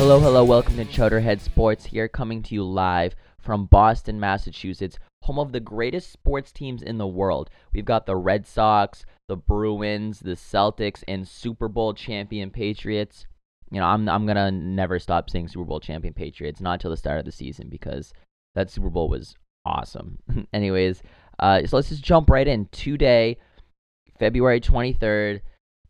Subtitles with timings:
[0.00, 5.38] Hello, hello, welcome to Chowderhead Sports here, coming to you live from Boston, Massachusetts, home
[5.38, 7.50] of the greatest sports teams in the world.
[7.74, 13.26] We've got the Red Sox, the Bruins, the Celtics, and Super Bowl champion Patriots.
[13.70, 16.96] You know, I'm I'm gonna never stop saying Super Bowl champion Patriots, not till the
[16.96, 18.14] start of the season, because
[18.54, 19.36] that Super Bowl was
[19.66, 20.18] awesome.
[20.54, 21.02] Anyways,
[21.40, 22.68] uh, so let's just jump right in.
[22.72, 23.36] Today,
[24.18, 25.42] February 23rd,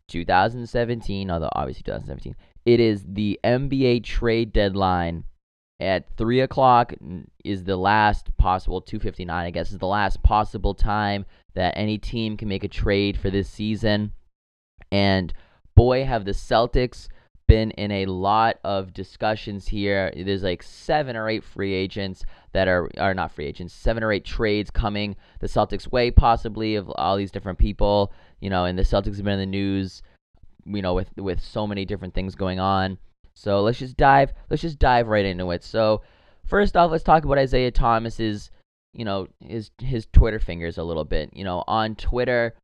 [0.09, 5.23] 2017, although obviously 2017, it is the NBA trade deadline
[5.79, 6.93] at 3 o'clock
[7.43, 12.37] is the last possible 259 i guess is the last possible time that any team
[12.37, 14.13] can make a trade for this season.
[14.91, 15.33] And
[15.75, 17.07] boy have the celtics
[17.47, 20.11] been in a lot of discussions here.
[20.15, 24.11] There's like seven or eight free agents that are are not free agents seven or
[24.11, 28.13] eight trades coming the celtics way possibly of all these different people.
[28.39, 30.01] You know and the celtics have been in the news
[30.65, 32.97] you know with with so many different things going on
[33.33, 35.63] so let's just dive let's just dive right into it.
[35.63, 36.01] So
[36.45, 38.51] first off, let's talk about Isaiah Thomas's
[38.93, 41.31] you know his his Twitter fingers a little bit.
[41.33, 42.55] You know, on Twitter,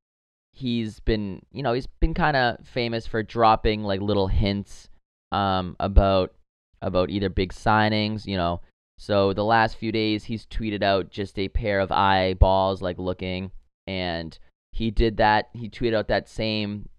[0.53, 4.89] he's been you know he's been kind of famous for dropping like little hints
[5.31, 6.33] um about
[6.81, 8.61] about either big signings, you know.
[8.99, 13.51] So the last few days he's tweeted out just a pair of eyeballs like looking
[13.85, 14.37] and
[14.71, 16.89] he did that he tweeted out that same,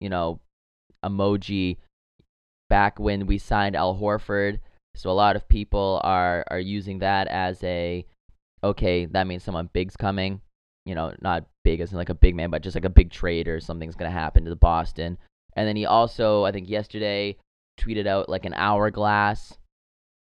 [0.00, 0.40] you know,
[1.04, 1.76] emoji
[2.68, 4.60] back when we signed Al Horford.
[4.94, 8.06] So a lot of people are are using that as a
[8.62, 10.40] okay, that means someone big's coming.
[10.86, 13.10] You know, not big as in like a big man, but just like a big
[13.10, 15.18] trade or something's gonna happen to the Boston.
[15.54, 17.36] And then he also, I think yesterday,
[17.78, 19.58] tweeted out like an hourglass,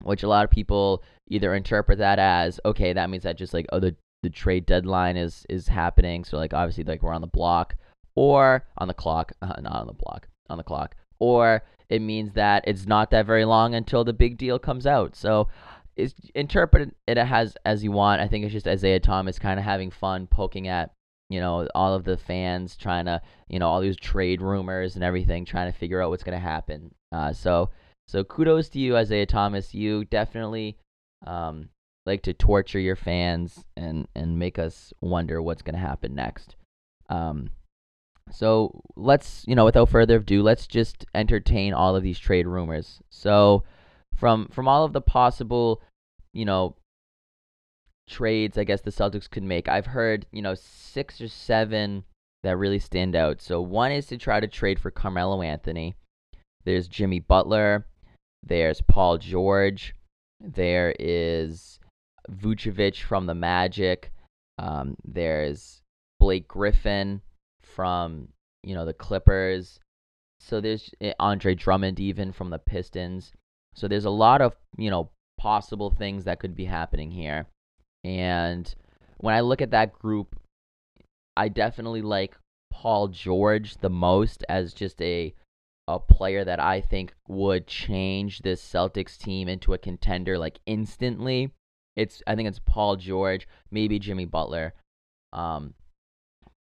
[0.03, 3.67] which a lot of people either interpret that as okay, that means that just like
[3.73, 7.27] oh the the trade deadline is is happening, so like obviously like we're on the
[7.27, 7.77] block
[8.21, 12.35] or on the clock, uh, not on the block, on the clock, or it means
[12.35, 15.17] that it's not that very long until the big deal comes out.
[15.17, 15.49] So
[15.97, 18.21] it's interpret it as as you want.
[18.21, 20.93] I think it's just Isaiah Thomas kind of having fun poking at
[21.31, 25.03] you know all of the fans trying to you know all these trade rumors and
[25.03, 26.95] everything trying to figure out what's going to happen.
[27.11, 27.71] Uh, so
[28.07, 29.73] so kudos to you Isaiah Thomas.
[29.73, 30.77] You definitely
[31.27, 31.71] um,
[32.05, 36.57] like to torture your fans and and make us wonder what's going to happen next.
[37.09, 37.49] Um,
[38.33, 43.01] so let's, you know, without further ado, let's just entertain all of these trade rumors.
[43.11, 43.65] So
[44.17, 45.83] from from all of the possible,
[46.33, 46.77] you know,
[48.09, 52.05] trades I guess the Celtics could make, I've heard, you know, six or seven
[52.43, 53.41] that really stand out.
[53.41, 55.95] So one is to try to trade for Carmelo Anthony.
[56.65, 57.87] There's Jimmy Butler.
[58.43, 59.95] There's Paul George.
[60.41, 61.79] There is
[62.31, 64.13] Vucevic from the Magic.
[64.59, 65.83] Um, there's
[66.19, 67.21] Blake Griffin
[67.75, 68.29] from
[68.63, 69.81] you know the Clippers.
[70.41, 73.33] So there's eh, Andre Drummond even from the Pistons.
[73.75, 77.47] So there's a lot of you know possible things that could be happening here.
[78.05, 78.73] And
[79.19, 80.39] when I look at that group,
[81.37, 82.37] I definitely like
[82.73, 85.35] Paul George the most as just a
[85.89, 91.53] a player that I think would change this Celtics team into a contender like instantly.
[91.97, 94.75] It's I think it's Paul George, maybe Jimmy Butler.
[95.33, 95.75] Um,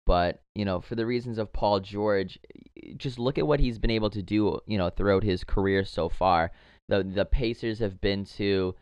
[0.05, 2.39] but, you know, for the reasons of Paul George,
[2.97, 6.09] just look at what he's been able to do, you know, throughout his career so
[6.09, 6.51] far.
[6.87, 8.75] The the Pacers have been to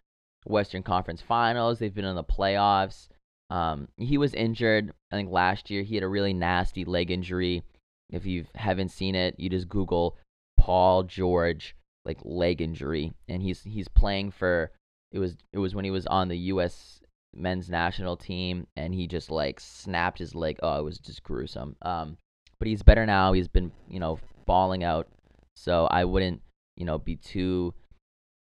[0.45, 3.07] Western Conference Finals, they've been in the playoffs.
[3.50, 5.83] Um, he was injured, I think last year.
[5.83, 7.63] He had a really nasty leg injury.
[8.09, 10.17] If you haven't seen it, you just Google
[10.57, 11.75] Paul George
[12.06, 14.72] like leg injury, and he's he's playing for.
[15.13, 17.03] It was it was when he was on the U.S
[17.33, 20.59] men's national team, and he just like snapped his leg.
[20.63, 21.75] Oh, it was just gruesome.
[21.81, 22.17] Um,
[22.59, 23.33] but he's better now.
[23.33, 25.07] He's been you know falling out,
[25.55, 26.41] so I wouldn't
[26.75, 27.73] you know be too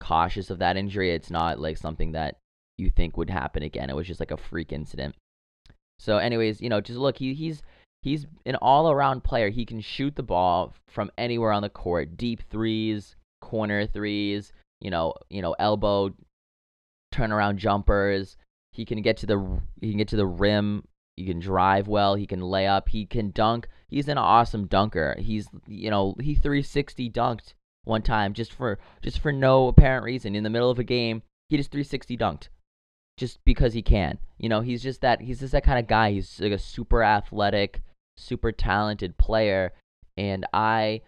[0.00, 1.10] cautious of that injury.
[1.12, 2.36] It's not like something that
[2.78, 3.90] you think would happen again.
[3.90, 5.14] It was just like a freak incident.
[5.98, 7.62] So, anyways, you know, just look, he he's
[8.02, 9.50] he's an all-around player.
[9.50, 14.90] He can shoot the ball from anywhere on the court, deep threes, corner threes, you
[14.90, 16.14] know, you know, elbow
[17.12, 18.36] turnaround jumpers.
[18.78, 20.86] He can get to the he can get to the rim.
[21.16, 22.14] He can drive well.
[22.14, 22.90] He can lay up.
[22.90, 23.66] He can dunk.
[23.88, 25.16] He's an awesome dunker.
[25.19, 30.36] He's you know he 360 dunked one time just for just for no apparent reason
[30.36, 31.22] in the middle of a game.
[31.48, 32.48] He just 360 dunked
[33.16, 34.19] just because he can.
[34.38, 36.12] You know he's just that he's just that kind of guy.
[36.12, 37.82] He's like a super athletic,
[38.16, 39.72] super talented player,
[40.16, 41.00] and I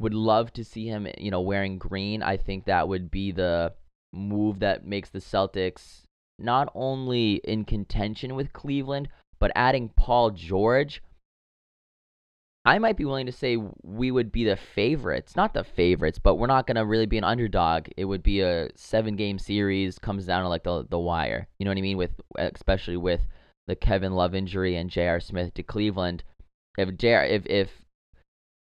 [0.00, 2.24] would love to see him you know wearing green.
[2.24, 3.74] I think that would be the
[4.12, 6.05] move that makes the Celtics
[6.38, 11.02] not only in contention with Cleveland, but adding Paul George,
[12.64, 16.34] I might be willing to say we would be the favorites, not the favorites, but
[16.34, 17.86] we're not gonna really be an underdog.
[17.96, 21.46] It would be a seven game series, comes down to like the the wire.
[21.58, 21.96] You know what I mean?
[21.96, 23.20] With especially with
[23.68, 25.20] the Kevin Love injury and J.R.
[25.20, 26.24] Smith to Cleveland.
[26.76, 27.24] If J.R.
[27.24, 27.70] if if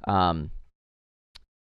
[0.08, 0.52] um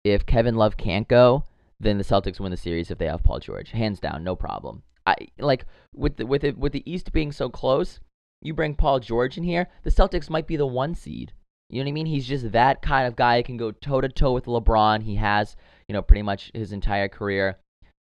[0.03, 1.45] if Kevin Love can't go,
[1.79, 4.83] then the Celtics win the series if they have Paul George, hands down, no problem.
[5.05, 7.99] I like with the, with it with the East being so close.
[8.41, 11.33] You bring Paul George in here, the Celtics might be the one seed.
[11.69, 12.05] You know what I mean?
[12.05, 13.37] He's just that kind of guy.
[13.37, 15.01] He can go toe to toe with LeBron.
[15.01, 15.55] He has,
[15.87, 17.57] you know, pretty much his entire career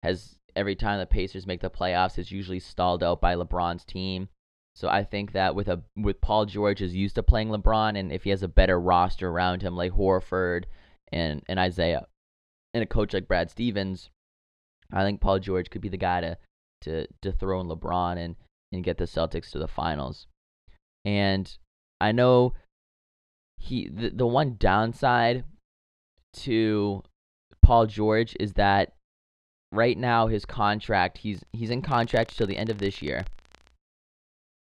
[0.03, 4.29] has every time the Pacers make the playoffs is usually stalled out by LeBron's team.
[4.75, 8.13] So I think that with a with Paul George is used to playing LeBron, and
[8.13, 10.65] if he has a better roster around him like Horford
[11.11, 12.07] and and Isaiah,
[12.75, 14.11] and a coach like Brad Stevens,
[14.93, 16.37] I think Paul George could be the guy to
[16.83, 18.37] to dethrone LeBron and
[18.73, 20.27] and get the Celtics to the finals.
[21.05, 21.57] And
[22.01, 22.55] I know
[23.59, 25.45] he the, the one downside
[26.35, 27.03] to
[27.63, 28.93] Paul George is that
[29.73, 33.25] right now his contract he's he's in contract till the end of this year.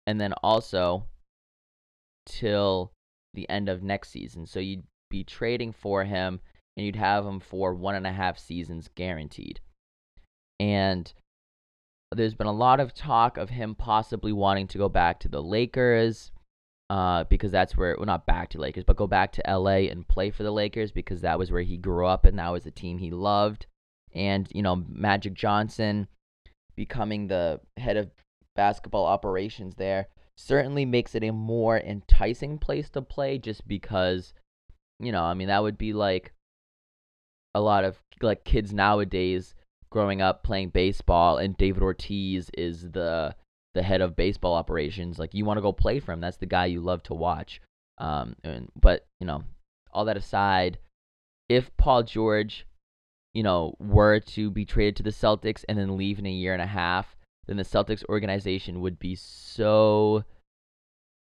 [0.06, 1.06] And then also
[2.26, 2.92] till
[3.34, 4.46] the end of next season.
[4.46, 6.40] So you'd be trading for him
[6.76, 9.60] and you'd have him for one and a half seasons guaranteed.
[10.58, 11.12] And
[12.14, 15.42] there's been a lot of talk of him possibly wanting to go back to the
[15.42, 16.30] Lakers
[16.90, 20.06] uh, because that's where, well, not back to Lakers, but go back to LA and
[20.06, 22.70] play for the Lakers because that was where he grew up and that was the
[22.70, 23.66] team he loved.
[24.14, 26.06] And, you know, Magic Johnson
[26.76, 28.10] becoming the head of
[28.54, 34.34] basketball operations there certainly makes it a more enticing place to play just because,
[34.98, 36.32] you know, I mean, that would be like
[37.54, 39.54] a lot of like kids nowadays
[39.92, 43.34] growing up playing baseball and David Ortiz is the
[43.74, 46.20] the head of baseball operations, like you want to go play for him.
[46.20, 47.60] That's the guy you love to watch.
[47.98, 49.44] Um, and, but you know,
[49.92, 50.78] all that aside,
[51.48, 52.66] if Paul George,
[53.32, 56.52] you know, were to be traded to the Celtics and then leave in a year
[56.52, 57.16] and a half,
[57.46, 60.24] then the Celtics organization would be so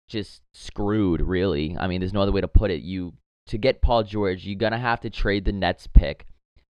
[0.09, 1.77] just screwed, really.
[1.79, 2.81] I mean, there's no other way to put it.
[2.81, 3.13] You
[3.49, 6.27] to get Paul George, you're gonna have to trade the Nets pick,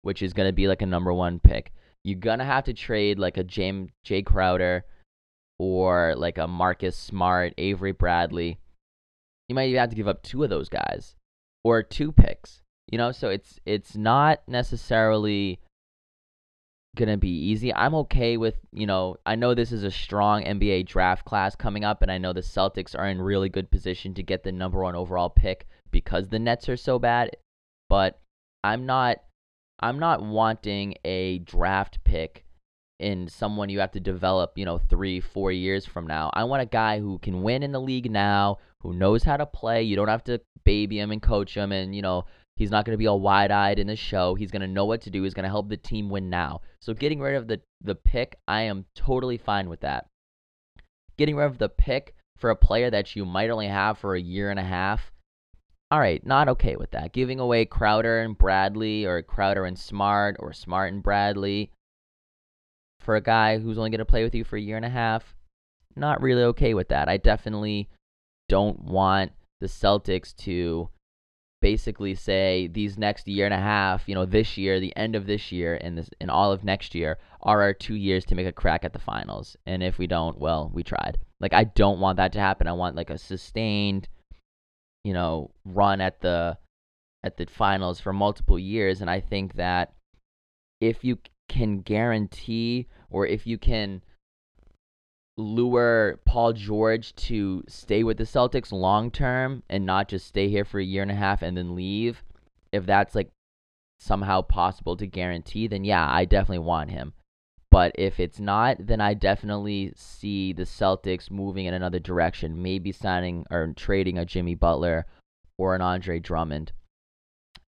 [0.02, 1.72] which is gonna be like a number one pick.
[2.04, 4.84] You're gonna have to trade like a James Jae Crowder
[5.58, 8.58] or like a Marcus Smart, Avery Bradley.
[9.48, 11.14] You might even have to give up two of those guys
[11.64, 12.62] or two picks.
[12.90, 15.60] You know, so it's it's not necessarily
[16.96, 17.72] gonna be easy.
[17.72, 21.84] I'm okay with, you know, I know this is a strong NBA draft class coming
[21.84, 24.82] up, and I know the Celtics are in really good position to get the number
[24.82, 27.36] one overall pick because the Nets are so bad.
[27.88, 28.20] But
[28.64, 29.18] I'm not
[29.82, 32.44] I'm not wanting a draft pick
[33.00, 36.30] in someone you have to develop, you know, three, four years from now.
[36.32, 39.44] I want a guy who can win in the league now, who knows how to
[39.44, 39.82] play.
[39.82, 42.26] You don't have to baby him and coach him, and, you know,
[42.56, 44.36] he's not going to be all wide eyed in the show.
[44.36, 45.24] He's going to know what to do.
[45.24, 46.60] He's going to help the team win now.
[46.80, 50.06] So getting rid of the, the pick, I am totally fine with that.
[51.18, 54.20] Getting rid of the pick for a player that you might only have for a
[54.20, 55.11] year and a half,
[55.92, 57.12] all right, not okay with that.
[57.12, 61.70] Giving away Crowder and Bradley, or Crowder and Smart, or Smart and Bradley
[62.98, 64.88] for a guy who's only going to play with you for a year and a
[64.88, 65.36] half,
[65.94, 67.10] not really okay with that.
[67.10, 67.90] I definitely
[68.48, 70.88] don't want the Celtics to
[71.60, 75.26] basically say these next year and a half, you know, this year, the end of
[75.26, 78.46] this year, and this and all of next year are our two years to make
[78.46, 79.58] a crack at the finals.
[79.66, 81.18] And if we don't, well, we tried.
[81.38, 82.66] Like I don't want that to happen.
[82.66, 84.08] I want like a sustained,
[85.04, 86.58] you know, run at the
[87.24, 89.00] at the finals for multiple years.
[89.00, 89.92] And I think that
[90.80, 91.18] if you
[91.48, 94.02] can guarantee or if you can
[95.36, 100.64] lure Paul George to stay with the Celtics long term and not just stay here
[100.64, 102.24] for a year and a half and then leave,
[102.72, 103.30] if that's like
[104.00, 107.12] somehow possible to guarantee, then yeah, I definitely want him.
[107.72, 112.92] But if it's not, then I definitely see the Celtics moving in another direction, maybe
[112.92, 115.06] signing or trading a Jimmy Butler
[115.56, 116.72] or an Andre Drummond.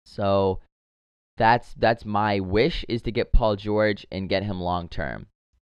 [0.06, 0.60] So
[1.36, 5.26] that's that's my wish is to get Paul George and get him long term.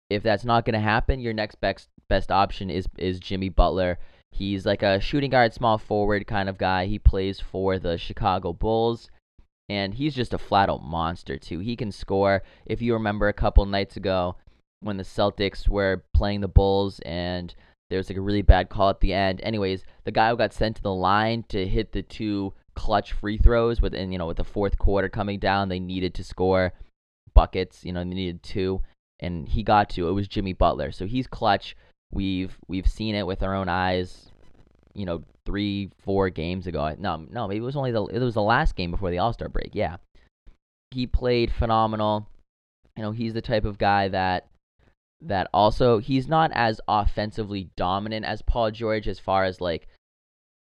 [0.10, 4.00] If that's not going to happen, your next best best option is is Jimmy Butler.
[4.32, 6.86] He's like a shooting guard, small forward kind of guy.
[6.86, 9.10] He plays for the Chicago Bulls,
[9.70, 11.60] and he's just a flat out monster too.
[11.60, 12.44] He can score.
[12.66, 14.36] If you remember a couple nights ago
[14.82, 17.54] when the Celtics were playing the Bulls and
[17.90, 19.40] there was like a really bad call at the end.
[19.44, 23.38] Anyways, the guy who got sent to the line to hit the two clutch free
[23.38, 26.74] throws within you know with the fourth quarter coming down they needed to score
[27.36, 28.82] buckets you know they needed two
[29.20, 31.76] and he got to it was Jimmy Butler so he's clutch
[32.12, 34.32] we've we've seen it with our own eyes
[34.94, 36.96] you know, three, four games ago.
[36.98, 39.34] No, no, maybe it was only the it was the last game before the All
[39.34, 39.72] Star break.
[39.74, 39.98] Yeah,
[40.92, 42.28] he played phenomenal.
[42.96, 44.48] You know, he's the type of guy that
[45.22, 49.88] that also he's not as offensively dominant as Paul George as far as like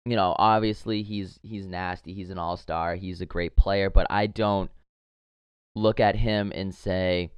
[0.06, 4.28] you know, obviously he's he's nasty, he's an all-star, he's a great player, but I
[4.28, 4.70] don't
[5.74, 7.30] look at him and say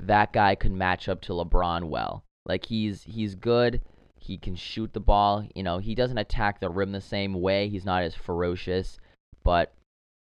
[0.00, 2.22] that guy could match up to LeBron well.
[2.46, 3.82] Like he's he's good,
[4.20, 7.68] he can shoot the ball, you know, he doesn't attack the rim the same way,
[7.68, 8.98] he's not as ferocious,
[9.44, 9.72] but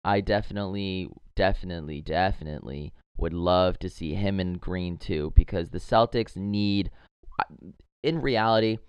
[0.03, 6.35] I definitely definitely definitely would love to see him in green too because the Celtics
[6.35, 6.91] need
[8.03, 8.79] in reality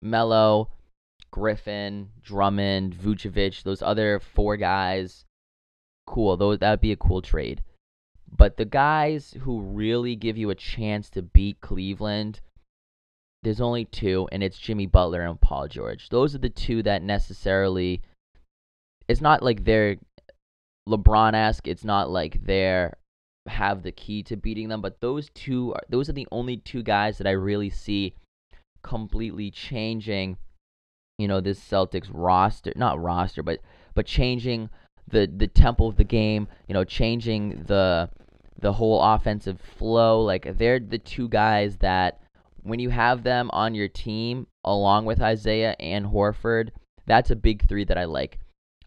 [0.00, 0.70] Melo
[1.32, 5.24] Griffin, Drummond, Vucevic, those other four guys,
[6.06, 6.36] cool.
[6.36, 7.62] Those that would be a cool trade.
[8.30, 12.40] But the guys who really give you a chance to beat Cleveland,
[13.42, 16.08] there's only two, and it's Jimmy Butler and Paul George.
[16.08, 18.02] Those are the two that necessarily.
[19.08, 19.96] It's not like they're
[20.88, 21.66] LeBron esque.
[21.66, 22.96] It's not like they're
[23.46, 24.80] have the key to beating them.
[24.80, 28.14] But those two, are, those are the only two guys that I really see
[28.82, 30.36] completely changing
[31.18, 33.60] you know this Celtics roster, not roster, but
[33.94, 34.70] but changing
[35.06, 38.10] the the tempo of the game, you know, changing the
[38.58, 40.20] the whole offensive flow.
[40.22, 42.20] Like they're the two guys that
[42.62, 46.70] when you have them on your team along with Isaiah and Horford,
[47.06, 48.38] that's a big 3 that I like.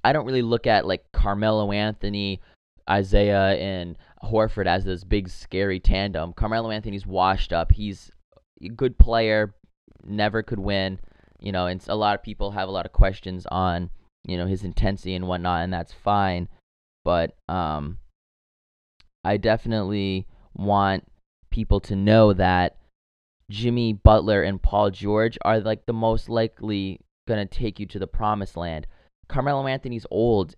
[0.03, 2.41] I don't really look at like Carmelo Anthony,
[2.89, 6.34] Isaiah and Horford as this big scary tandem.
[6.34, 7.72] Carmelo Anthony's washed up.
[7.72, 8.12] He's
[8.63, 9.55] a good player,
[10.05, 11.00] never could win
[11.39, 13.91] you know, and a lot of people have a lot of questions on,
[14.25, 16.48] you know, his intensity and whatnot, and that's fine.
[17.03, 18.00] But um,
[19.24, 21.05] I definitely want
[21.51, 22.77] people to know that
[23.49, 28.07] Jimmy Butler and Paul George are like the most likely gonna take you to the
[28.07, 28.87] promised land.
[29.27, 30.55] Carmelo Anthony's old,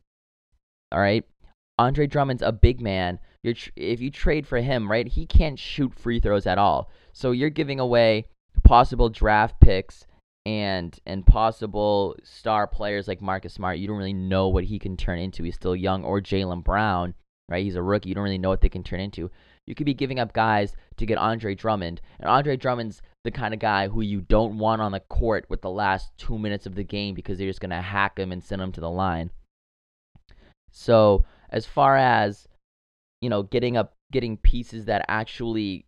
[0.92, 1.24] all right.
[1.80, 3.20] Andre Drummond's a big man.
[3.44, 5.08] You're tr- if you trade for him, right?
[5.08, 6.90] He can't shoot free throws at all.
[7.14, 8.26] So you're giving away
[8.64, 10.06] possible draft picks
[10.46, 14.96] and and possible star players like Marcus Smart, you don't really know what he can
[14.96, 15.44] turn into.
[15.44, 17.14] He's still young, or Jaylen Brown,
[17.50, 17.64] right?
[17.64, 18.10] He's a rookie.
[18.10, 19.30] You don't really know what they can turn into.
[19.68, 23.54] You could be giving up guys to get Andre Drummond, and Andre Drummond's the kind
[23.54, 26.76] of guy who you don't want on the court with the last two minutes of
[26.76, 29.30] the game because they're just gonna hack him and send him to the line.
[30.72, 32.48] So as far as
[33.22, 35.86] you know, getting up, getting pieces that actually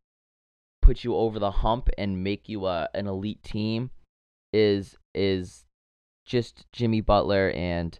[0.81, 3.91] put you over the hump and make you a an elite team
[4.51, 5.65] is is
[6.25, 7.97] just Jimmy Butler and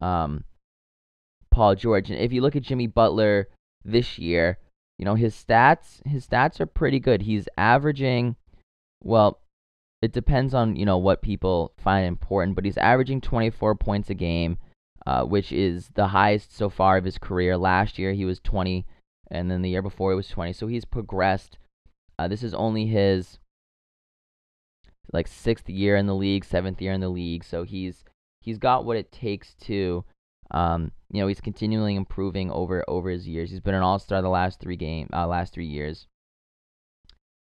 [0.00, 0.44] um,
[1.50, 2.10] Paul George.
[2.10, 3.48] And if you look at Jimmy Butler
[3.84, 4.58] this year,
[5.04, 7.20] you know his stats his stats are pretty good.
[7.20, 8.36] He's averaging
[9.02, 9.38] well,
[10.00, 14.14] it depends on you know what people find important, but he's averaging 24 points a
[14.14, 14.56] game,
[15.06, 17.58] uh, which is the highest so far of his career.
[17.58, 18.86] Last year he was 20,
[19.30, 20.54] and then the year before he was 20.
[20.54, 21.58] So he's progressed.
[22.18, 23.38] Uh, this is only his
[25.12, 27.44] like sixth year in the league, seventh year in the league.
[27.44, 28.04] So he's
[28.40, 30.06] he's got what it takes to
[30.54, 33.50] um, you know, he's continually improving over over his years.
[33.50, 36.06] He's been an all-star the last 3 game uh, last 3 years.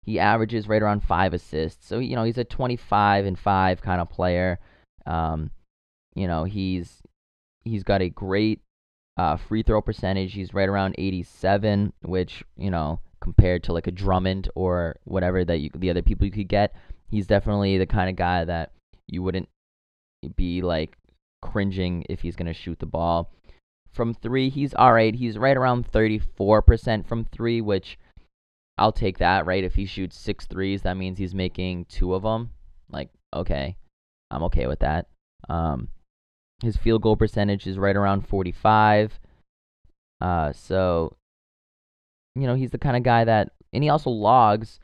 [0.04, 1.88] He averages right around 5 assists.
[1.88, 4.60] So, you know, he's a 25 and 5 kind of player.
[5.06, 5.52] Um,
[6.16, 7.04] you know, he's
[7.64, 8.62] he's got a great
[9.16, 10.34] uh, free throw percentage.
[10.34, 15.60] He's right around 87, which, you know, compared to like a Drummond or whatever that
[15.60, 16.76] you the other people you could get,
[17.12, 18.72] he's definitely the kind of guy that
[19.08, 19.50] you wouldn't
[20.36, 20.98] be like
[21.44, 23.32] cringing if he's going to shoot the ball.
[23.92, 25.14] From three, he's all right.
[25.14, 28.00] He's right around 34% from three, which
[28.78, 29.64] I'll take that, right?
[29.64, 32.50] If he shoots six threes, that means he's making two of them.
[32.90, 33.76] Like, okay,
[34.32, 35.08] I'm okay with that.
[35.50, 35.90] Um,
[36.64, 39.20] his field goal percentage is right around 45.
[40.22, 41.16] Uh, so,
[42.36, 44.80] you know, he's the kind of guy that, and he also logs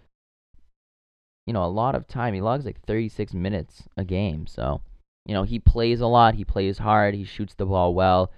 [1.49, 2.35] you know, a lot of time.
[2.35, 4.45] He logs like 36 minutes a game.
[4.45, 4.81] So,
[5.25, 6.35] you know, he plays a lot.
[6.35, 7.13] He plays hard.
[7.13, 8.31] He shoots the ball well.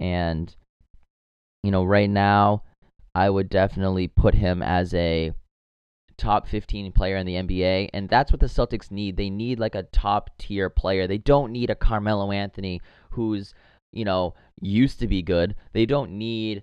[0.00, 0.54] And,
[1.62, 2.62] you know, right now,
[3.14, 5.32] I would definitely put him as a
[6.16, 7.90] top 15 player in the NBA.
[7.92, 9.16] And that's what the Celtics need.
[9.16, 11.06] They need like a top tier player.
[11.06, 13.54] They don't need a Carmelo Anthony who's,
[13.92, 15.54] you know, used to be good.
[15.72, 16.62] They don't need,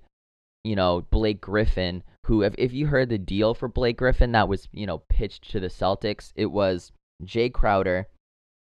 [0.64, 4.48] you know, Blake Griffin who if, if you heard the deal for Blake Griffin that
[4.48, 6.92] was, you know, pitched to the Celtics, it was
[7.24, 8.08] Jae Crowder,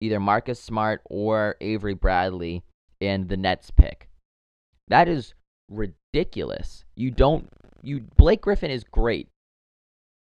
[0.01, 2.63] either Marcus Smart or Avery Bradley
[3.00, 4.10] in the Nets pick.
[4.88, 5.34] That is
[5.70, 6.86] ridiculous.
[6.96, 7.50] You don't
[7.82, 9.27] you Blake Griffin is great,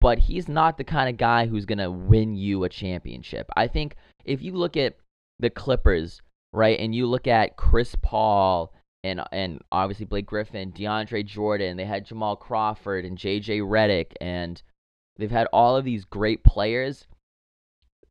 [0.00, 3.48] but he's not the kind of guy who's going to win you a championship.
[3.56, 4.96] I think if you look at
[5.38, 6.20] the Clippers,
[6.52, 6.78] right?
[6.78, 8.72] And you look at Chris Paul
[9.04, 14.60] and and obviously Blake Griffin, DeAndre Jordan, they had Jamal Crawford and JJ Redick and
[15.16, 17.06] they've had all of these great players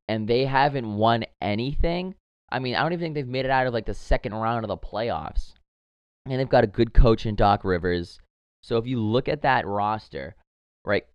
[0.08, 2.16] and they haven't won anything.
[2.50, 4.64] I mean, I don't even think they've made it out of like the second round
[4.64, 5.54] of the playoffs.
[6.26, 8.20] And they've got a good coach in Doc Rivers.
[8.64, 10.36] So if you look at that roster,
[10.86, 11.06] right,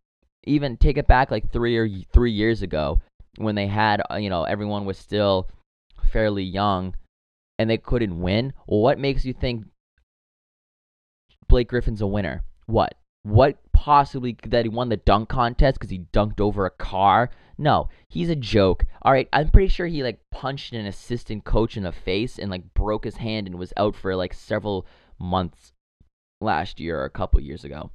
[0.45, 3.01] even take it back like 3 or 3 years ago
[3.37, 5.49] when they had, uh, you know, everyone was still
[6.11, 6.95] fairly young
[7.59, 8.53] and they couldn't win.
[8.67, 9.67] What makes you think
[11.49, 12.45] Blake Griffin's a winner?
[12.67, 12.95] What?
[13.23, 17.31] What possibly that he won the dunk contest because he dunked over a car?
[17.63, 18.85] No, he's a joke.
[19.03, 22.51] All right, I'm pretty sure he like punched an assistant coach in the face and
[22.51, 24.85] like broke his hand and was out for like several
[25.21, 25.71] months
[26.41, 27.93] last year or a couple years ago.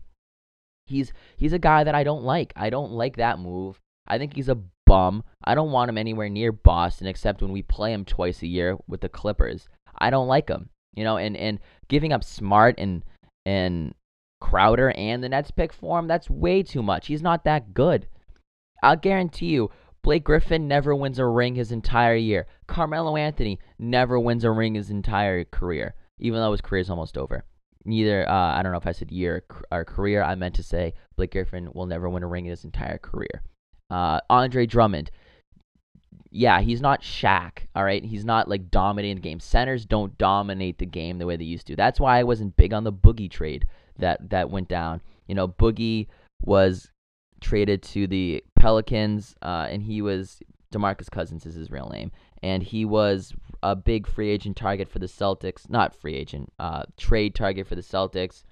[0.86, 2.54] He's he's a guy that I don't like.
[2.56, 3.78] I don't like that move.
[4.08, 5.26] I think he's a bum.
[5.44, 8.78] I don't want him anywhere near Boston except when we play him twice a year
[8.88, 9.68] with the Clippers.
[9.98, 10.70] I don't like him.
[10.96, 11.60] You know, and and
[11.90, 13.04] giving up Smart and
[13.46, 13.94] and
[14.40, 17.08] Crowder and the Nets pick for him, that's way too much.
[17.08, 18.08] He's not that good.
[18.84, 19.70] I'll guarantee you,
[20.04, 22.48] Blake Griffin never wins a ring his entire year.
[22.68, 27.18] Carmelo Anthony never wins a ring his entire career, even though his career is almost
[27.18, 27.44] over.
[27.84, 30.24] Neither, uh, I don't know if I said year or career.
[30.24, 33.42] I meant to say Blake Griffin will never win a ring in his entire career.
[33.90, 35.10] Uh, Andre Drummond,
[36.30, 38.04] yeah, he's not Shaq, all right?
[38.04, 39.40] He's not like dominating the game.
[39.40, 41.76] Centers don't dominate the game the way they used to.
[41.76, 43.66] That's why I wasn't big on the Boogie trade
[44.00, 45.02] that that went down.
[45.28, 46.08] You know, Boogie
[46.42, 46.92] was
[47.42, 50.42] traded to the Pelicans, uh, and he was
[50.74, 52.12] DeMarcus Cousins is his real name,
[52.44, 55.70] and he was a big free agent target for the Celtics.
[55.70, 58.44] Not free agent, uh, trade target for the Celtics,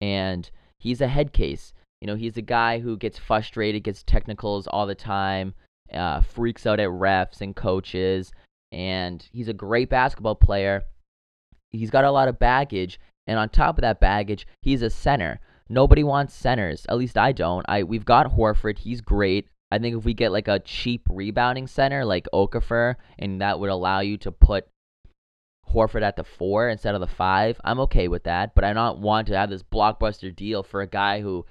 [0.00, 1.72] and he's a head case.
[2.00, 5.54] You know, he's a guy who gets frustrated, gets technicals all the time,
[5.92, 8.32] uh, freaks out at refs and coaches,
[8.72, 10.84] and he's a great basketball player.
[11.70, 15.38] He's got a lot of baggage, and on top of that baggage, he's a center.
[15.68, 16.86] Nobody wants centers.
[16.88, 17.64] At least I don't.
[17.68, 18.78] I we've got Horford.
[18.78, 19.48] He's great.
[19.70, 23.70] I think if we get like a cheap rebounding center like Okafor, and that would
[23.70, 24.68] allow you to put
[25.72, 28.54] Horford at the four instead of the five, I'm okay with that.
[28.54, 31.46] But I don't want to have this blockbuster deal for a guy who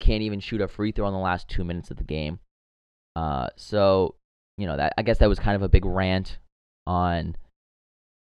[0.00, 2.38] can't even shoot a free throw in the last two minutes of the game.
[3.16, 4.14] Uh, so
[4.56, 6.38] you know that I guess that was kind of a big rant
[6.86, 7.36] on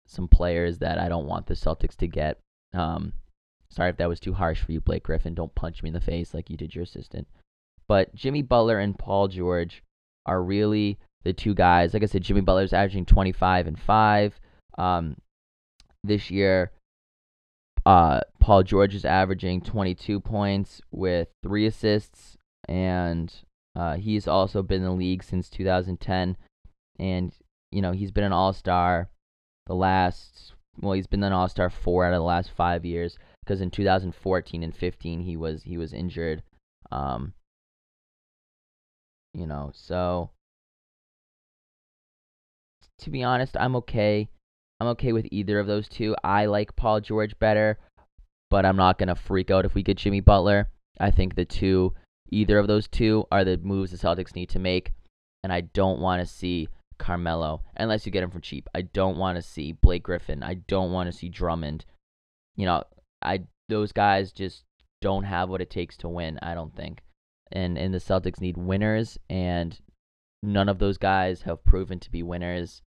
[0.06, 2.38] some players that I don't want the Celtics to get.
[2.72, 3.12] Um,
[3.74, 5.34] sorry if that was too harsh for you, Blake Griffin.
[5.34, 7.26] Don't punch me in the face like you did your assistant.
[7.86, 9.82] But Jimmy Butler and Paul George
[10.26, 11.92] are really the two guys.
[11.92, 14.40] Like I said, Jimmy Butler's averaging 25 and 5
[14.78, 15.16] um,
[16.02, 16.72] this year.
[17.84, 23.32] Uh, Paul George is averaging 22 points with three assists, and
[23.76, 26.36] uh, he's also been in the league since 2010.
[26.98, 27.34] And,
[27.70, 29.10] you know, he's been an all star
[29.66, 33.18] the last well, he's been an All Star four out of the last five years
[33.44, 36.42] because in 2014 and 15 he was he was injured.
[36.90, 37.34] Um,
[39.32, 40.30] you know, so
[43.00, 44.28] to be honest, I'm okay.
[44.80, 46.16] I'm okay with either of those two.
[46.24, 47.78] I like Paul George better,
[48.50, 50.70] but I'm not gonna freak out if we get Jimmy Butler.
[51.00, 51.94] I think the two,
[52.30, 54.92] either of those two, are the moves the Celtics need to make,
[55.42, 58.68] and I don't want to see Carmelo unless you get him for cheap.
[58.74, 60.42] I don't want to see Blake Griffin.
[60.42, 61.84] I don't want to see Drummond.
[62.56, 62.84] You know,
[63.22, 64.64] I those guys just
[65.00, 66.38] don't have what it takes to win.
[66.42, 67.02] I don't think,
[67.52, 69.78] and and the Celtics need winners, and
[70.42, 72.82] none of those guys have proven to be winners.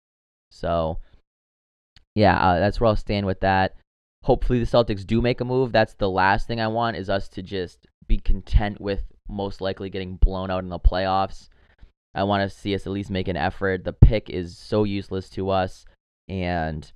[0.50, 0.98] So,
[2.14, 3.76] yeah, uh, that's where I'll stand with that.
[4.24, 5.72] Hopefully, the Celtics do make a move.
[5.72, 9.90] That's the last thing I want is us to just be content with most likely
[9.90, 11.48] getting blown out in the playoffs
[12.14, 13.84] I want to see us at least make an effort.
[13.84, 15.84] The pick is so useless to us,
[16.28, 16.90] and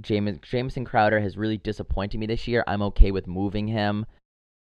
[0.00, 2.64] James Jamison Crowder has really disappointed me this year.
[2.66, 4.06] I'm okay with moving him.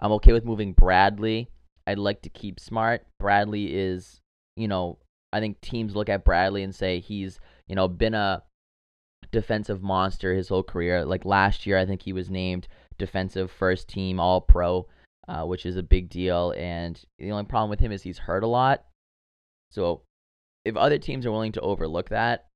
[0.01, 1.49] I'm okay with moving Bradley.
[1.87, 3.07] I'd like to keep Smart.
[3.19, 4.21] Bradley is,
[4.57, 4.99] you know,
[5.33, 8.43] I think teams look at Bradley and say he's, you know, been a
[9.31, 11.05] defensive monster his whole career.
[11.05, 12.69] Like last year, I think he was named
[12.99, 14.87] defensive first team All Pro,
[15.29, 16.53] uh, which is a big deal.
[16.57, 18.85] And the only problem with him is he's hurt a lot.
[19.71, 20.03] So
[20.65, 22.47] if other teams are willing to overlook that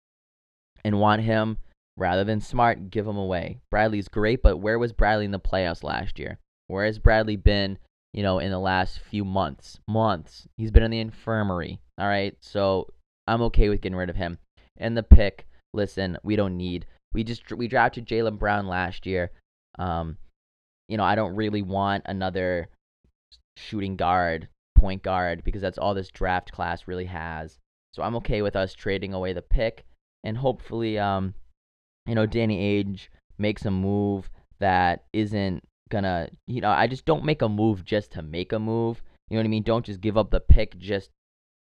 [0.85, 1.57] and want him
[1.97, 3.61] rather than Smart, give him away.
[3.71, 6.39] Bradley's great, but where was Bradley in the playoffs last year?
[6.69, 7.79] Where has Bradley been,
[8.13, 9.79] you know, in the last few months?
[9.89, 10.47] Months.
[10.57, 11.81] He's been in the infirmary.
[11.99, 12.37] All right.
[12.41, 12.89] So
[13.27, 14.39] I'm okay with getting rid of him.
[14.77, 16.87] And the pick, listen, we don't need.
[17.15, 19.31] We just we drafted Jaylen Brown last year.
[19.79, 20.19] Um,
[20.89, 22.69] you know, I don't really want another
[23.57, 27.59] shooting guard point guard because that's all this draft class really has.
[27.95, 29.87] So I'm okay with us trading away the pick
[30.23, 31.35] and hopefully, um,
[32.07, 37.25] you know, Danny Ainge makes a move that isn't gonna, you know, I just don't
[37.25, 39.03] make a move just to make a move.
[39.29, 39.63] You know what I mean?
[39.63, 41.11] Don't just give up the pick just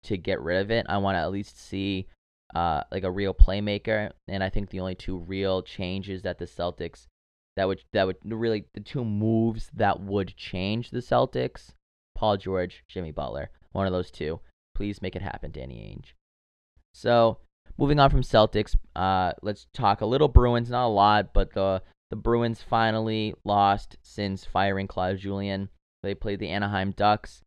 [0.05, 0.87] to get rid of it.
[0.89, 2.07] I want to at least see
[2.55, 6.47] uh, like a real playmaker, and I think the only two real changes that the
[6.47, 7.07] Celtics
[7.57, 11.75] that would that would really the two moves that would change the Celtics,
[12.15, 14.41] Paul George, Jimmy Butler, one of those two.
[14.75, 16.15] Please make it happen, Danny Ainge.
[16.95, 17.39] So
[17.81, 21.83] moving on from Celtics, uh, let's talk a little Bruins, not a lot, but the
[22.11, 25.69] the Bruins finally lost since firing Claude Julien.
[26.03, 27.43] They played the Anaheim Ducks.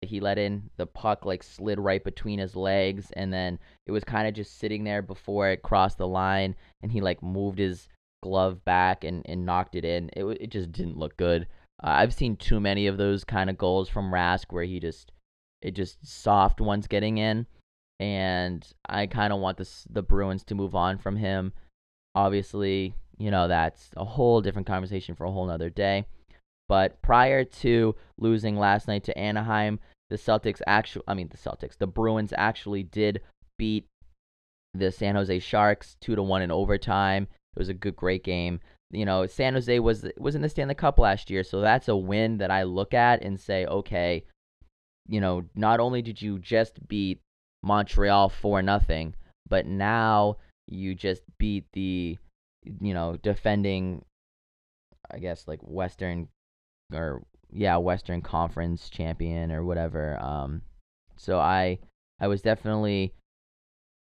[0.00, 4.02] He let in the puck like slid right between his legs and then it was
[4.02, 7.86] kind of just sitting there before it crossed the line and he like moved his
[8.22, 10.08] glove back and, and knocked it in.
[10.16, 11.46] It, it just didn't look good.
[11.82, 15.12] Uh, i've seen too many of those kind of goals from rask where he just
[15.60, 17.46] it just soft ones getting in
[18.00, 19.56] and i kind of want
[19.90, 21.52] the bruins to move on from him
[22.16, 26.04] obviously you know that's a whole different conversation for a whole nother day
[26.70, 31.76] but prior to losing last night to Anaheim, the Celtics actually, I mean, the Celtics,
[31.76, 33.22] the Bruins actually did
[33.58, 33.88] beat
[34.72, 37.24] the San Jose Sharks 2 to 1 in overtime.
[37.56, 38.60] It was a good, great game.
[38.92, 41.96] You know, San Jose was was in the Stanley Cup last year, so that's a
[41.96, 44.24] win that I look at and say, okay,
[45.08, 47.20] you know, not only did you just beat
[47.62, 49.14] Montreal for nothing,
[49.48, 52.18] but now you just beat the,
[52.64, 54.04] you know, defending,
[55.10, 56.28] I guess like Western
[56.92, 60.18] or yeah, Western Conference champion or whatever.
[60.22, 60.62] Um,
[61.16, 61.78] so I
[62.20, 63.14] I was definitely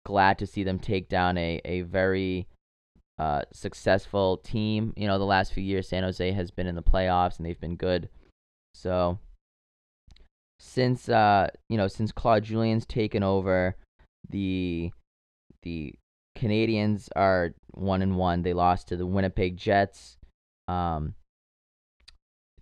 [0.06, 2.48] glad to see them take down a a very
[3.18, 4.94] uh, successful team.
[4.96, 7.60] You know, the last few years, San Jose has been in the playoffs and they've
[7.60, 8.10] been good.
[8.74, 9.20] So
[10.60, 13.76] since uh, you know, since Claude Julien's taken over,
[14.30, 14.92] the
[15.64, 15.94] the
[16.38, 18.42] Canadiens are one and one.
[18.42, 20.18] They lost to the Winnipeg Jets.
[20.68, 21.16] Um,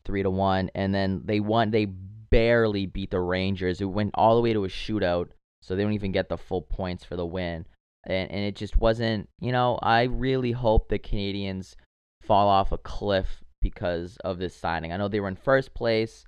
[0.06, 1.72] three to one, and then they won.
[1.72, 5.30] They barely beat the Rangers, who went all the way to a shootout,
[5.62, 7.66] so they don't even get the full points for the win.
[8.06, 9.28] And and it just wasn't.
[9.42, 11.76] You know, I really hope the Canadiens
[12.22, 14.92] fall off a cliff because of this signing.
[14.92, 16.26] I know they were in first place,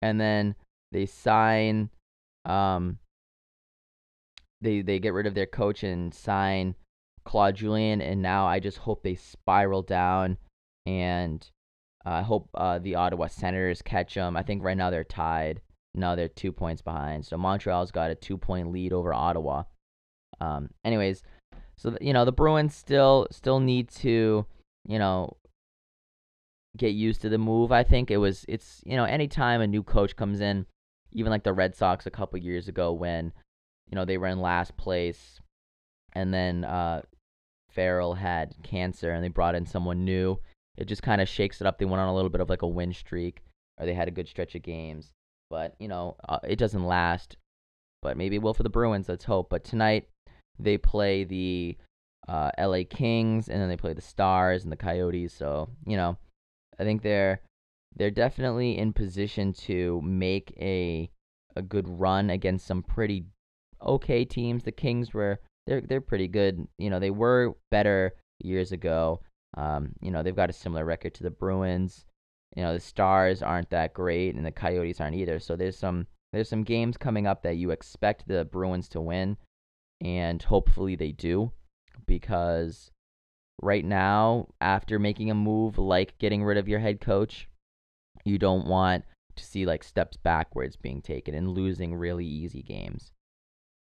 [0.00, 0.54] and then
[0.92, 1.90] they sign.
[2.44, 2.98] Um,
[4.60, 6.74] they they get rid of their coach and sign
[7.24, 10.38] Claude Julien, and now I just hope they spiral down
[10.86, 11.46] and
[12.06, 14.36] uh, I hope uh, the Ottawa Senators catch them.
[14.36, 15.60] I think right now they're tied.
[15.94, 17.26] No, they're two points behind.
[17.26, 19.64] So Montreal's got a two point lead over Ottawa.
[20.40, 21.22] Um, anyways,
[21.76, 24.46] so you know the Bruins still still need to
[24.86, 25.36] you know
[26.76, 27.72] get used to the move.
[27.72, 30.66] I think it was it's you know anytime a new coach comes in,
[31.12, 33.32] even like the Red Sox a couple years ago when
[33.90, 35.40] you know they were in last place,
[36.12, 37.02] and then uh,
[37.70, 40.38] Farrell had cancer and they brought in someone new
[40.78, 41.78] it just kind of shakes it up.
[41.78, 43.42] They went on a little bit of like a win streak,
[43.78, 45.10] or they had a good stretch of games.
[45.50, 47.36] But you know, uh, it doesn't last.
[48.00, 49.08] But maybe it will for the Bruins.
[49.08, 49.50] Let's hope.
[49.50, 50.08] But tonight
[50.56, 51.76] they play the
[52.28, 52.84] uh, L.A.
[52.84, 55.34] Kings, and then they play the Stars and the Coyotes.
[55.34, 56.16] So you know,
[56.78, 57.40] I think they're
[57.96, 61.10] they're definitely in position to make a
[61.56, 63.24] a good run against some pretty
[63.82, 64.62] okay teams.
[64.62, 66.66] The Kings were they're they're pretty good.
[66.78, 69.20] You know, they were better years ago.
[69.56, 72.04] Um, you know, they've got a similar record to the Bruins.
[72.56, 75.38] You know, the Stars aren't that great, and the Coyotes aren't either.
[75.38, 79.36] So there's some there's some games coming up that you expect the Bruins to win,
[80.00, 81.52] and hopefully they do,
[82.06, 82.90] because
[83.62, 87.48] right now, after making a move like getting rid of your head coach,
[88.24, 89.04] you don't want
[89.36, 93.12] to see like steps backwards being taken and losing really easy games.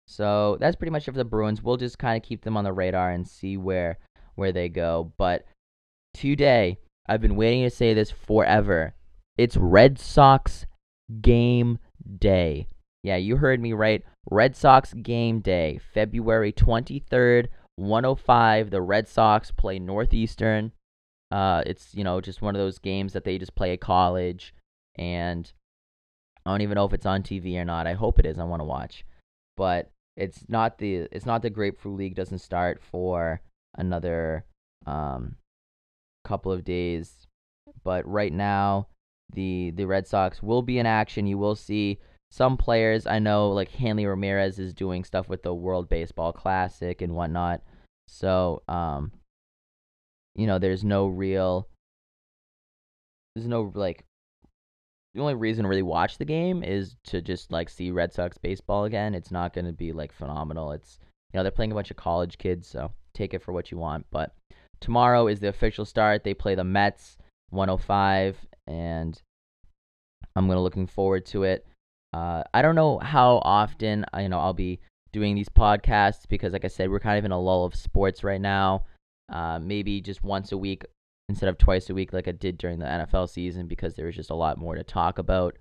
[0.07, 1.61] So that's pretty much it for the Bruins.
[1.61, 3.97] We'll just kind of keep them on the radar and see where
[4.35, 5.11] where they go.
[5.17, 5.45] But
[6.13, 6.79] today.
[7.07, 8.93] I've been waiting to say this forever.
[9.37, 10.65] It's Red Sox
[11.21, 11.79] game
[12.19, 12.67] day.
[13.03, 14.03] Yeah, you heard me right.
[14.29, 18.71] Red Sox game day, February 23rd, 105.
[18.71, 20.73] The Red Sox play Northeastern.
[21.31, 24.53] Uh, it's, you know, just one of those games that they just play at college.
[24.95, 25.51] And
[26.45, 27.87] I don't even know if it's on TV or not.
[27.87, 28.39] I hope it is.
[28.39, 29.05] I want to watch.
[29.55, 33.41] But it's not the it's not the Grapefruit League doesn't start for
[33.75, 34.45] another
[34.85, 35.35] um
[36.23, 37.27] couple of days.
[37.83, 38.87] But right now,
[39.33, 41.27] the the Red Sox will be in action.
[41.27, 41.99] You will see
[42.31, 43.07] some players.
[43.07, 47.61] I know like Hanley Ramirez is doing stuff with the World Baseball Classic and whatnot.
[48.07, 49.11] So, um,
[50.37, 51.67] you know, there's no real,
[53.35, 54.05] there's no like,
[55.13, 58.37] the only reason to really watch the game is to just like see Red Sox
[58.37, 59.15] baseball again.
[59.15, 60.71] It's not going to be like phenomenal.
[60.71, 60.99] It's
[61.33, 63.77] you know they're playing a bunch of college kids, so take it for what you
[63.77, 64.05] want.
[64.11, 64.35] But
[64.79, 66.23] tomorrow is the official start.
[66.23, 67.17] They play the Mets
[67.49, 69.19] 105, and
[70.35, 71.65] I'm gonna looking forward to it.
[72.13, 74.79] Uh, I don't know how often uh, you know I'll be
[75.11, 78.23] doing these podcasts because, like I said, we're kind of in a lull of sports
[78.23, 78.83] right now.
[79.29, 80.85] Uh, maybe just once a week
[81.29, 84.15] instead of twice a week like I did during the NFL season because there was
[84.15, 85.57] just a lot more to talk about.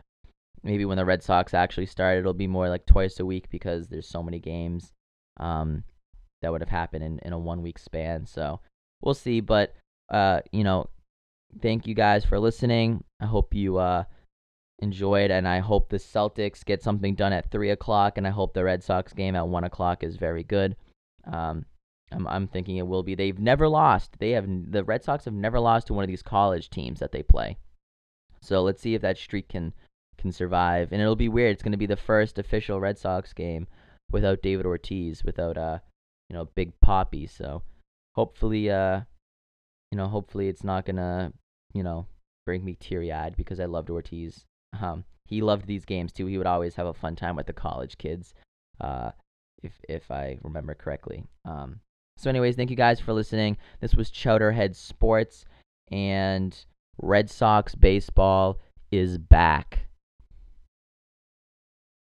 [0.63, 3.89] Maybe when the Red Sox actually start, it'll be more like twice a week because
[3.89, 4.93] there's so many games
[5.39, 5.85] um,
[6.43, 8.27] that would have happened in, in a one week span.
[8.27, 8.61] So
[9.01, 9.41] we'll see.
[9.41, 9.75] But,
[10.11, 10.89] uh, you know,
[11.61, 13.05] thank you guys for listening.
[13.21, 14.05] I hope you uh,
[14.81, 18.55] enjoyed, and I hope the Celtics get something done at 3 o'clock, and I hope
[18.55, 20.77] the Red Sox game at 1 o'clock is very good.
[21.31, 21.65] Um,
[22.13, 23.15] I'm, I'm thinking it will be.
[23.15, 24.19] They've never lost.
[24.19, 27.13] They have the Red Sox have never lost to one of these college teams that
[27.13, 27.59] they play.
[28.41, 29.73] So let's see if that streak can
[30.19, 30.93] can survive.
[30.93, 31.53] And it'll be weird.
[31.53, 33.67] It's going to be the first official Red Sox game
[34.11, 35.79] without David Ortiz, without uh,
[36.29, 37.29] you know, Big Papi.
[37.29, 37.63] So
[38.15, 39.01] hopefully, uh,
[39.91, 41.33] you know, hopefully it's not gonna,
[41.75, 42.07] you know,
[42.45, 44.45] bring me teary eyed because I loved Ortiz.
[44.81, 46.27] Um, he loved these games too.
[46.27, 48.33] He would always have a fun time with the college kids.
[48.81, 49.11] Uh,
[49.63, 51.25] if if I remember correctly.
[51.45, 51.81] Um,
[52.17, 53.59] so, anyways, thank you guys for listening.
[53.81, 55.45] This was Chowderhead Sports,
[55.91, 56.57] and
[57.01, 58.59] Red Sox baseball
[58.91, 59.86] is back.